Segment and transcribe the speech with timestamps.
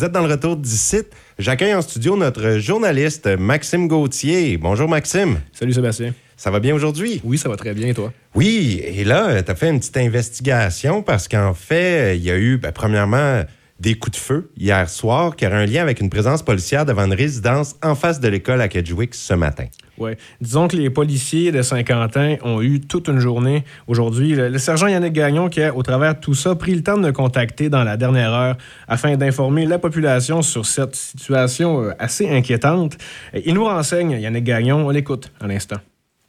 [0.00, 1.02] Vous êtes dans le retour d'ici.
[1.38, 4.56] J'accueille en studio notre journaliste Maxime Gauthier.
[4.56, 5.40] Bonjour Maxime.
[5.52, 6.14] Salut Sébastien.
[6.38, 7.20] Ça va bien aujourd'hui?
[7.22, 8.10] Oui, ça va très bien, et toi?
[8.34, 12.38] Oui, et là, tu as fait une petite investigation parce qu'en fait, il y a
[12.38, 13.42] eu, ben, premièrement,
[13.78, 17.04] des coups de feu hier soir qui auraient un lien avec une présence policière devant
[17.04, 19.66] une résidence en face de l'école à Kedgewick ce matin.
[20.00, 20.12] Oui.
[20.40, 24.34] Disons que les policiers de Saint-Quentin ont eu toute une journée aujourd'hui.
[24.34, 27.02] Le, sergent Yannick Gagnon, qui a, au travers de tout ça, pris le temps de
[27.02, 28.56] me contacter dans la dernière heure
[28.88, 32.94] afin d'informer la population sur cette situation euh, assez inquiétante.
[33.34, 34.86] Il nous renseigne, Yannick Gagnon.
[34.86, 35.76] On l'écoute à l'instant.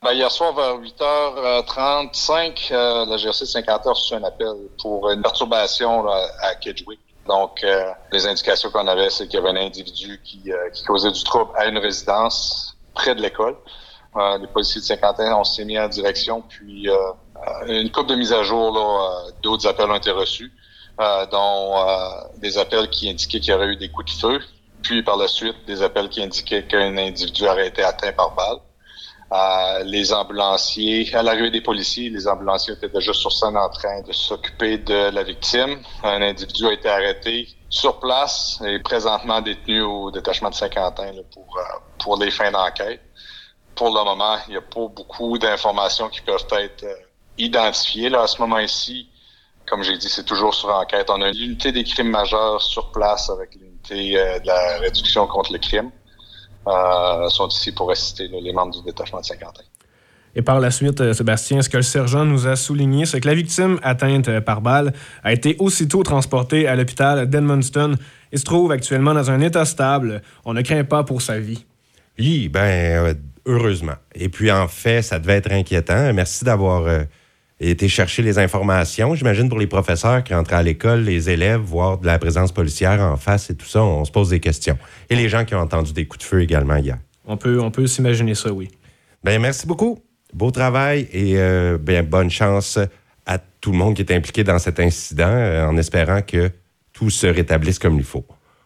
[0.03, 5.21] Ben, hier soir, vers 8h35, euh, la GRC 50 a reçu un appel pour une
[5.21, 6.99] perturbation à Kedgewick.
[7.25, 11.11] Donc, euh, les indications qu'on avait, c'est qu'il y avait un individu qui, qui causait
[11.11, 13.55] du trouble à une résidence près de l'école.
[14.15, 16.95] Euh, les policiers de Saint-Quentin, on s'est mis en direction, puis euh,
[17.67, 20.51] une coupe de mise à jour, là, d'autres appels ont été reçus,
[20.99, 21.75] euh, dont
[22.37, 24.39] des appels qui indiquaient qu'il y aurait eu des coups de feu,
[24.81, 28.57] puis par la suite des appels qui indiquaient qu'un individu aurait été atteint par balle.
[29.31, 34.01] Euh, les ambulanciers, à l'arrivée des policiers, les ambulanciers étaient déjà sur scène en train
[34.01, 35.79] de s'occuper de la victime.
[36.03, 41.57] Un individu a été arrêté sur place et présentement détenu au détachement de Saint-Quentin pour,
[41.57, 41.61] euh,
[42.01, 43.01] pour les fins d'enquête.
[43.75, 46.95] Pour le moment, il n'y a pas beaucoup d'informations qui peuvent être euh,
[47.37, 48.09] identifiées.
[48.09, 49.07] Là, à ce moment-ci,
[49.67, 51.09] comme j'ai dit, c'est toujours sur enquête.
[51.09, 55.59] On a l'unité des crimes majeurs sur place avec l'unité de la réduction contre le
[55.59, 55.91] crime.
[56.67, 59.63] Euh, sont ici pour assister les membres du détachement de Saint-Quentin.
[60.35, 63.27] Et par la suite, euh, Sébastien, ce que le sergent nous a souligné, c'est que
[63.27, 67.95] la victime atteinte euh, par balle a été aussitôt transportée à l'hôpital d'Edmundston
[68.31, 70.21] et se trouve actuellement dans un état stable.
[70.45, 71.65] On ne craint pas pour sa vie.
[72.19, 73.95] Oui, ben heureusement.
[74.13, 76.13] Et puis en fait, ça devait être inquiétant.
[76.13, 76.87] Merci d'avoir
[77.69, 79.13] été chercher les informations.
[79.15, 82.99] J'imagine pour les professeurs qui rentrent à l'école, les élèves, voir de la présence policière
[83.01, 84.77] en face et tout ça, on se pose des questions.
[85.09, 86.97] Et les gens qui ont entendu des coups de feu également hier.
[87.25, 88.69] On peut, on peut s'imaginer ça, oui.
[89.23, 89.99] Ben merci beaucoup.
[90.33, 92.79] Beau travail et euh, ben, bonne chance
[93.25, 96.49] à tout le monde qui est impliqué dans cet incident, euh, en espérant que
[96.93, 98.25] tout se rétablisse comme il faut.